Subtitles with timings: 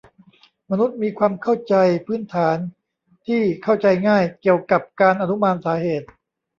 [0.69, 2.57] มนุษย์มีความเข้าใจพื้นฐาน
[3.27, 6.07] ที่เข้าใจง่ายเกี่ยวกับการอนุมานสาเหตุ